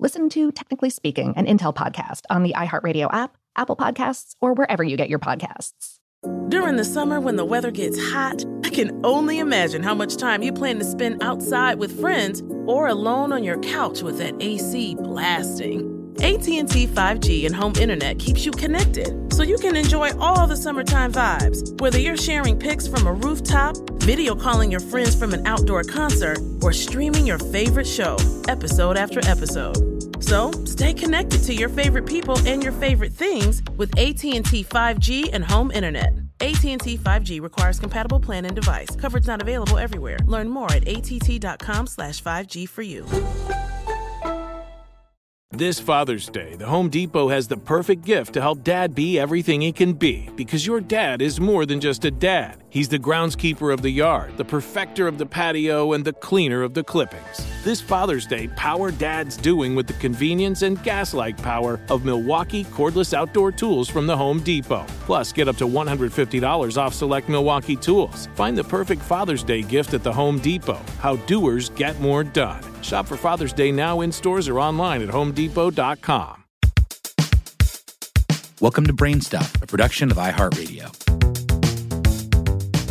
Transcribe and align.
Listen 0.00 0.28
to 0.28 0.52
Technically 0.52 0.90
Speaking, 0.90 1.34
an 1.36 1.46
Intel 1.46 1.74
podcast 1.74 2.20
on 2.30 2.44
the 2.44 2.52
iHeartRadio 2.52 3.12
app, 3.12 3.36
Apple 3.56 3.74
Podcasts, 3.74 4.36
or 4.40 4.52
wherever 4.54 4.84
you 4.84 4.96
get 4.96 5.08
your 5.08 5.18
podcasts. 5.18 5.96
During 6.48 6.76
the 6.76 6.84
summer, 6.84 7.18
when 7.18 7.34
the 7.34 7.44
weather 7.44 7.72
gets 7.72 7.98
hot, 8.10 8.44
I 8.64 8.70
can 8.70 9.00
only 9.04 9.40
imagine 9.40 9.82
how 9.82 9.96
much 9.96 10.16
time 10.16 10.44
you 10.44 10.52
plan 10.52 10.78
to 10.78 10.84
spend 10.84 11.20
outside 11.20 11.80
with 11.80 12.00
friends 12.00 12.44
or 12.66 12.86
alone 12.86 13.32
on 13.32 13.42
your 13.42 13.58
couch 13.58 14.02
with 14.02 14.18
that 14.18 14.40
AC 14.40 14.94
blasting. 14.94 16.14
AT&T 16.20 16.86
5G 16.86 17.46
and 17.46 17.54
home 17.54 17.74
internet 17.80 18.20
keeps 18.20 18.46
you 18.46 18.52
connected, 18.52 19.32
so 19.32 19.42
you 19.42 19.58
can 19.58 19.74
enjoy 19.74 20.16
all 20.18 20.46
the 20.46 20.56
summertime 20.56 21.12
vibes. 21.12 21.80
Whether 21.80 21.98
you're 21.98 22.16
sharing 22.16 22.56
pics 22.56 22.86
from 22.86 23.08
a 23.08 23.12
rooftop, 23.12 23.76
video 23.94 24.36
calling 24.36 24.70
your 24.70 24.80
friends 24.80 25.16
from 25.16 25.32
an 25.34 25.44
outdoor 25.44 25.82
concert, 25.82 26.38
or 26.62 26.72
streaming 26.72 27.26
your 27.26 27.38
favorite 27.38 27.86
show 27.86 28.16
episode 28.48 28.96
after 28.96 29.18
episode. 29.28 29.87
So, 30.28 30.52
stay 30.66 30.92
connected 30.92 31.42
to 31.44 31.54
your 31.54 31.70
favorite 31.70 32.04
people 32.04 32.38
and 32.40 32.62
your 32.62 32.72
favorite 32.72 33.14
things 33.14 33.62
with 33.78 33.98
AT&T 33.98 34.62
5G 34.62 35.30
and 35.32 35.42
home 35.42 35.70
internet. 35.70 36.12
AT&T 36.40 36.98
5G 36.98 37.40
requires 37.40 37.80
compatible 37.80 38.20
plan 38.20 38.44
and 38.44 38.54
device. 38.54 38.94
Coverage 38.96 39.26
not 39.26 39.40
available 39.40 39.78
everywhere. 39.78 40.18
Learn 40.26 40.50
more 40.50 40.70
at 40.70 40.86
att.com 40.86 41.86
slash 41.86 42.22
5G 42.22 42.68
for 42.68 42.82
you. 42.82 43.06
This 45.50 45.80
Father's 45.80 46.28
Day, 46.28 46.56
the 46.56 46.66
Home 46.66 46.90
Depot 46.90 47.28
has 47.28 47.48
the 47.48 47.56
perfect 47.56 48.04
gift 48.04 48.34
to 48.34 48.42
help 48.42 48.62
dad 48.62 48.94
be 48.94 49.18
everything 49.18 49.62
he 49.62 49.72
can 49.72 49.94
be 49.94 50.28
because 50.36 50.66
your 50.66 50.82
dad 50.82 51.22
is 51.22 51.40
more 51.40 51.64
than 51.64 51.80
just 51.80 52.04
a 52.04 52.10
dad. 52.10 52.62
He's 52.68 52.90
the 52.90 52.98
groundskeeper 52.98 53.72
of 53.72 53.80
the 53.80 53.90
yard, 53.90 54.36
the 54.36 54.44
perfecter 54.44 55.08
of 55.08 55.16
the 55.16 55.24
patio, 55.24 55.94
and 55.94 56.04
the 56.04 56.12
cleaner 56.12 56.62
of 56.62 56.74
the 56.74 56.84
clippings. 56.84 57.46
This 57.68 57.82
Father's 57.82 58.24
Day, 58.24 58.48
power 58.56 58.90
dad's 58.90 59.36
doing 59.36 59.74
with 59.74 59.86
the 59.86 59.92
convenience 59.92 60.62
and 60.62 60.82
gas 60.82 61.12
like 61.12 61.36
power 61.36 61.78
of 61.90 62.02
Milwaukee 62.02 62.64
cordless 62.64 63.12
outdoor 63.12 63.52
tools 63.52 63.90
from 63.90 64.06
the 64.06 64.16
Home 64.16 64.40
Depot. 64.40 64.86
Plus, 65.00 65.34
get 65.34 65.48
up 65.48 65.56
to 65.58 65.66
$150 65.66 66.78
off 66.78 66.94
select 66.94 67.28
Milwaukee 67.28 67.76
tools. 67.76 68.30
Find 68.36 68.56
the 68.56 68.64
perfect 68.64 69.02
Father's 69.02 69.42
Day 69.42 69.60
gift 69.60 69.92
at 69.92 70.02
the 70.02 70.10
Home 70.10 70.38
Depot. 70.38 70.80
How 70.98 71.16
doers 71.26 71.68
get 71.68 72.00
more 72.00 72.24
done. 72.24 72.62
Shop 72.80 73.06
for 73.06 73.18
Father's 73.18 73.52
Day 73.52 73.70
now 73.70 74.00
in 74.00 74.12
stores 74.12 74.48
or 74.48 74.58
online 74.58 75.02
at 75.02 75.10
homedepot.com. 75.10 76.44
Welcome 78.62 78.86
to 78.86 78.94
Brainstuff, 78.94 79.62
a 79.62 79.66
production 79.66 80.10
of 80.10 80.16
iHeartRadio. 80.16 80.88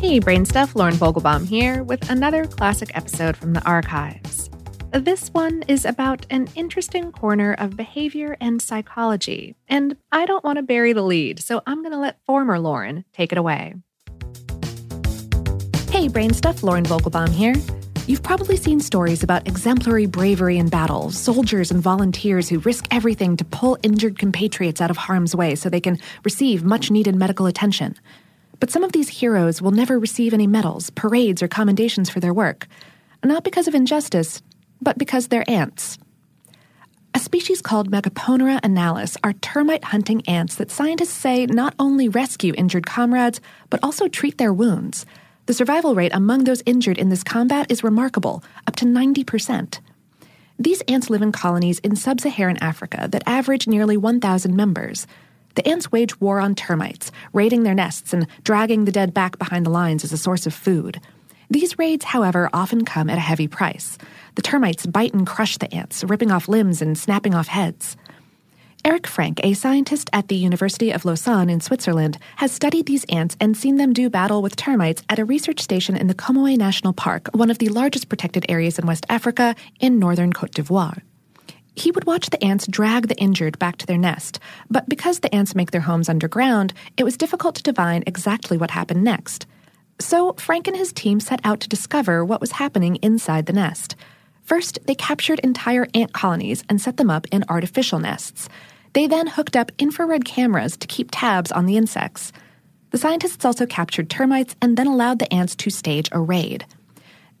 Hey, 0.00 0.18
Brain 0.18 0.44
Stuff, 0.44 0.74
Lauren 0.74 0.96
Vogelbaum 0.96 1.46
here 1.46 1.84
with 1.84 2.10
another 2.10 2.44
classic 2.44 2.90
episode 2.96 3.36
from 3.36 3.52
the 3.52 3.62
archives. 3.62 4.50
This 4.94 5.28
one 5.30 5.64
is 5.66 5.84
about 5.84 6.24
an 6.30 6.48
interesting 6.54 7.10
corner 7.10 7.52
of 7.54 7.76
behavior 7.76 8.36
and 8.40 8.62
psychology, 8.62 9.56
and 9.68 9.96
I 10.12 10.24
don't 10.24 10.44
want 10.44 10.58
to 10.58 10.62
bury 10.62 10.92
the 10.92 11.02
lead, 11.02 11.40
so 11.40 11.62
I'm 11.66 11.80
going 11.80 11.90
to 11.90 11.98
let 11.98 12.24
former 12.24 12.60
Lauren 12.60 13.04
take 13.12 13.32
it 13.32 13.36
away. 13.36 13.74
Hey, 15.90 16.06
Brain 16.06 16.32
Stuff, 16.32 16.62
Lauren 16.62 16.84
Vogelbaum 16.84 17.30
here. 17.30 17.56
You've 18.06 18.22
probably 18.22 18.56
seen 18.56 18.78
stories 18.78 19.24
about 19.24 19.48
exemplary 19.48 20.06
bravery 20.06 20.58
in 20.58 20.68
battle, 20.68 21.10
soldiers 21.10 21.72
and 21.72 21.82
volunteers 21.82 22.48
who 22.48 22.60
risk 22.60 22.86
everything 22.92 23.36
to 23.38 23.44
pull 23.44 23.76
injured 23.82 24.16
compatriots 24.16 24.80
out 24.80 24.92
of 24.92 24.96
harm's 24.96 25.34
way 25.34 25.56
so 25.56 25.68
they 25.68 25.80
can 25.80 25.98
receive 26.22 26.62
much 26.62 26.92
needed 26.92 27.16
medical 27.16 27.46
attention. 27.46 27.96
But 28.60 28.70
some 28.70 28.84
of 28.84 28.92
these 28.92 29.08
heroes 29.08 29.60
will 29.60 29.72
never 29.72 29.98
receive 29.98 30.32
any 30.32 30.46
medals, 30.46 30.90
parades, 30.90 31.42
or 31.42 31.48
commendations 31.48 32.10
for 32.10 32.20
their 32.20 32.32
work, 32.32 32.68
not 33.24 33.42
because 33.42 33.66
of 33.66 33.74
injustice, 33.74 34.40
but 34.84 34.98
because 34.98 35.28
they're 35.28 35.48
ants. 35.50 35.98
A 37.16 37.18
species 37.20 37.62
called 37.62 37.90
Megaponera 37.90 38.60
analis 38.62 39.16
are 39.22 39.34
termite 39.34 39.84
hunting 39.84 40.22
ants 40.28 40.56
that 40.56 40.70
scientists 40.70 41.12
say 41.12 41.46
not 41.46 41.74
only 41.78 42.08
rescue 42.08 42.52
injured 42.56 42.86
comrades, 42.86 43.40
but 43.70 43.80
also 43.82 44.08
treat 44.08 44.36
their 44.36 44.52
wounds. 44.52 45.06
The 45.46 45.54
survival 45.54 45.94
rate 45.94 46.12
among 46.14 46.44
those 46.44 46.62
injured 46.66 46.98
in 46.98 47.10
this 47.10 47.22
combat 47.22 47.70
is 47.70 47.84
remarkable, 47.84 48.42
up 48.66 48.74
to 48.76 48.84
90%. 48.84 49.78
These 50.58 50.80
ants 50.82 51.10
live 51.10 51.22
in 51.22 51.32
colonies 51.32 51.78
in 51.80 51.96
sub 51.96 52.20
Saharan 52.20 52.56
Africa 52.58 53.08
that 53.10 53.22
average 53.26 53.68
nearly 53.68 53.96
1,000 53.96 54.56
members. 54.56 55.06
The 55.54 55.66
ants 55.68 55.92
wage 55.92 56.20
war 56.20 56.40
on 56.40 56.54
termites, 56.54 57.12
raiding 57.32 57.62
their 57.62 57.74
nests 57.74 58.12
and 58.12 58.26
dragging 58.42 58.86
the 58.86 58.92
dead 58.92 59.14
back 59.14 59.38
behind 59.38 59.66
the 59.66 59.70
lines 59.70 60.02
as 60.02 60.12
a 60.12 60.18
source 60.18 60.46
of 60.46 60.54
food. 60.54 61.00
These 61.50 61.78
raids, 61.78 62.06
however, 62.06 62.50
often 62.52 62.84
come 62.84 63.10
at 63.10 63.18
a 63.18 63.20
heavy 63.20 63.46
price. 63.46 63.98
The 64.34 64.42
termites 64.42 64.86
bite 64.86 65.14
and 65.14 65.26
crush 65.26 65.58
the 65.58 65.72
ants, 65.72 66.04
ripping 66.04 66.30
off 66.30 66.48
limbs 66.48 66.82
and 66.82 66.98
snapping 66.98 67.34
off 67.34 67.48
heads. 67.48 67.96
Erik 68.84 69.06
Frank, 69.06 69.40
a 69.42 69.54
scientist 69.54 70.10
at 70.12 70.28
the 70.28 70.36
University 70.36 70.90
of 70.90 71.06
Lausanne 71.06 71.48
in 71.48 71.60
Switzerland, 71.60 72.18
has 72.36 72.52
studied 72.52 72.84
these 72.84 73.04
ants 73.04 73.34
and 73.40 73.56
seen 73.56 73.76
them 73.76 73.94
do 73.94 74.10
battle 74.10 74.42
with 74.42 74.56
termites 74.56 75.02
at 75.08 75.18
a 75.18 75.24
research 75.24 75.60
station 75.60 75.96
in 75.96 76.06
the 76.06 76.14
Comoé 76.14 76.58
National 76.58 76.92
Park, 76.92 77.30
one 77.32 77.50
of 77.50 77.56
the 77.58 77.70
largest 77.70 78.10
protected 78.10 78.44
areas 78.46 78.78
in 78.78 78.86
West 78.86 79.06
Africa 79.08 79.56
in 79.80 79.98
northern 79.98 80.34
Cote 80.34 80.50
d'Ivoire. 80.50 81.00
He 81.76 81.92
would 81.92 82.06
watch 82.06 82.28
the 82.28 82.44
ants 82.44 82.66
drag 82.66 83.08
the 83.08 83.16
injured 83.16 83.58
back 83.58 83.78
to 83.78 83.86
their 83.86 83.96
nest, 83.96 84.38
but 84.68 84.88
because 84.88 85.20
the 85.20 85.34
ants 85.34 85.54
make 85.54 85.70
their 85.70 85.80
homes 85.80 86.10
underground, 86.10 86.74
it 86.98 87.04
was 87.04 87.16
difficult 87.16 87.54
to 87.56 87.62
divine 87.62 88.04
exactly 88.06 88.58
what 88.58 88.70
happened 88.70 89.02
next. 89.02 89.46
So, 89.98 90.34
Frank 90.34 90.68
and 90.68 90.76
his 90.76 90.92
team 90.92 91.20
set 91.20 91.40
out 91.42 91.60
to 91.60 91.68
discover 91.68 92.24
what 92.24 92.40
was 92.40 92.52
happening 92.52 92.96
inside 92.96 93.46
the 93.46 93.52
nest. 93.52 93.96
First, 94.44 94.78
they 94.86 94.94
captured 94.94 95.40
entire 95.40 95.88
ant 95.94 96.12
colonies 96.12 96.62
and 96.68 96.80
set 96.80 96.98
them 96.98 97.10
up 97.10 97.26
in 97.32 97.44
artificial 97.48 97.98
nests. 97.98 98.48
They 98.92 99.06
then 99.06 99.26
hooked 99.26 99.56
up 99.56 99.72
infrared 99.78 100.24
cameras 100.24 100.76
to 100.76 100.86
keep 100.86 101.08
tabs 101.10 101.50
on 101.50 101.66
the 101.66 101.76
insects. 101.76 102.32
The 102.90 102.98
scientists 102.98 103.44
also 103.44 103.66
captured 103.66 104.08
termites 104.08 104.54
and 104.62 104.76
then 104.76 104.86
allowed 104.86 105.18
the 105.18 105.32
ants 105.32 105.56
to 105.56 105.70
stage 105.70 106.08
a 106.12 106.20
raid. 106.20 106.64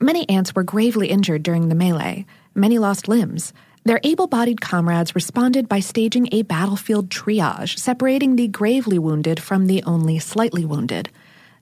Many 0.00 0.28
ants 0.28 0.54
were 0.54 0.64
gravely 0.64 1.08
injured 1.08 1.42
during 1.42 1.68
the 1.68 1.74
melee. 1.74 2.26
Many 2.54 2.78
lost 2.78 3.06
limbs. 3.06 3.52
Their 3.84 4.00
able 4.02 4.26
bodied 4.26 4.62
comrades 4.62 5.14
responded 5.14 5.68
by 5.68 5.80
staging 5.80 6.28
a 6.32 6.42
battlefield 6.42 7.10
triage, 7.10 7.78
separating 7.78 8.36
the 8.36 8.48
gravely 8.48 8.98
wounded 8.98 9.40
from 9.40 9.66
the 9.66 9.82
only 9.84 10.18
slightly 10.18 10.64
wounded. 10.64 11.10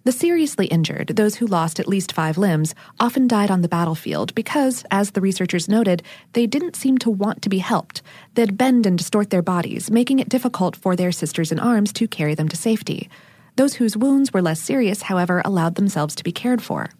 The 0.04 0.10
seriously 0.10 0.66
injured, 0.66 1.12
those 1.14 1.36
who 1.36 1.46
lost 1.46 1.78
at 1.78 1.86
least 1.86 2.10
five 2.10 2.36
limbs, 2.36 2.74
often 2.98 3.28
died 3.28 3.52
on 3.52 3.60
the 3.60 3.68
battlefield 3.68 4.34
because, 4.34 4.84
as 4.90 5.12
the 5.12 5.20
researchers 5.20 5.68
noted, 5.68 6.02
they 6.32 6.44
didn't 6.44 6.74
seem 6.74 6.98
to 6.98 7.10
want 7.10 7.40
to 7.42 7.48
be 7.48 7.58
helped. 7.58 8.02
They'd 8.34 8.58
bend 8.58 8.84
and 8.84 8.98
distort 8.98 9.30
their 9.30 9.42
bodies, 9.42 9.92
making 9.92 10.18
it 10.18 10.28
difficult 10.28 10.74
for 10.74 10.96
their 10.96 11.12
sisters 11.12 11.52
in 11.52 11.60
arms 11.60 11.92
to 11.92 12.08
carry 12.08 12.34
them 12.34 12.48
to 12.48 12.56
safety. 12.56 13.08
Those 13.54 13.74
whose 13.74 13.96
wounds 13.96 14.32
were 14.32 14.42
less 14.42 14.60
serious, 14.60 15.02
however, 15.02 15.40
allowed 15.44 15.76
themselves 15.76 16.16
to 16.16 16.24
be 16.24 16.32
cared 16.32 16.62
for. 16.62 16.90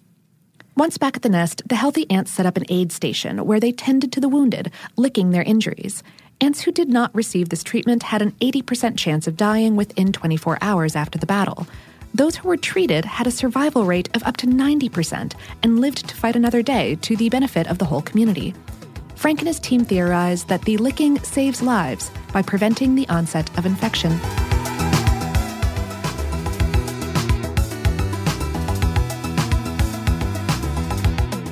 Once 0.77 0.97
back 0.97 1.17
at 1.17 1.23
the 1.23 1.29
nest, 1.29 1.61
the 1.67 1.75
healthy 1.75 2.09
ants 2.09 2.31
set 2.31 2.47
up 2.47 2.57
an 2.57 2.67
aid 2.69 2.93
station 2.93 3.45
where 3.45 3.59
they 3.59 3.73
tended 3.73 4.13
to 4.13 4.21
the 4.21 4.29
wounded, 4.29 4.71
licking 4.97 5.31
their 5.31 5.43
injuries. 5.43 6.05
Ants 6.41 6.61
who 6.61 6.71
did 6.71 6.89
not 6.89 7.13
receive 7.17 7.49
this 7.49 7.65
treatment 7.65 8.05
had 8.05 8.23
an 8.23 8.31
80% 8.41 8.97
chance 8.97 9.27
of 9.27 9.37
dying 9.37 9.75
within 9.75 10.13
24 10.13 10.59
hours 10.61 10.95
after 10.95 11.19
the 11.19 11.27
battle. 11.27 11.67
Those 12.15 12.37
who 12.37 12.49
were 12.49 12.59
treated 12.59 13.07
had 13.07 13.27
a 13.27 13.31
survival 13.31 13.87
rate 13.87 14.15
of 14.15 14.23
up 14.25 14.37
to 14.39 14.47
90% 14.47 15.33
and 15.63 15.81
lived 15.81 16.09
to 16.09 16.15
fight 16.15 16.37
another 16.37 16.63
day 16.63 16.97
to 16.97 17.17
the 17.17 17.31
benefit 17.31 17.67
of 17.69 17.79
the 17.79 17.87
whole 17.87 18.03
community. 18.03 18.55
Frank 19.17 19.39
and 19.39 19.49
his 19.49 19.59
team 19.59 19.85
theorized 19.85 20.49
that 20.49 20.63
the 20.63 20.77
licking 20.77 21.19
saves 21.21 21.63
lives 21.63 22.11
by 22.33 22.43
preventing 22.43 22.95
the 22.95 23.09
onset 23.09 23.49
of 23.57 23.65
infection. 23.65 24.11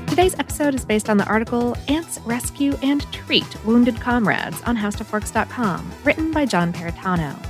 Today's 0.08 0.38
episode 0.38 0.74
is 0.74 0.84
based 0.84 1.08
on 1.08 1.16
the 1.16 1.24
article 1.24 1.74
Ants 1.88 2.20
Rescue 2.26 2.76
and 2.82 3.10
Treat 3.12 3.64
Wounded 3.64 3.98
Comrades 3.98 4.60
on 4.62 4.76
HowStuffWorks.com, 4.76 5.90
written 6.04 6.32
by 6.32 6.44
John 6.44 6.74
Perritano. 6.74 7.49